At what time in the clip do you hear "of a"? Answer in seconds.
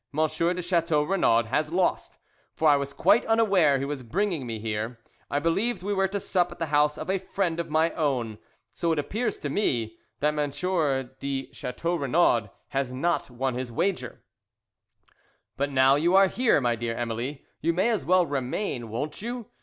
6.97-7.19